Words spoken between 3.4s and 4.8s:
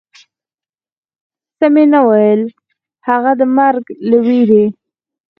مرګ له وېرې.